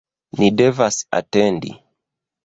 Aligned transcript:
ni 0.37 0.47
devas 0.61 0.97
atendi! 1.19 1.71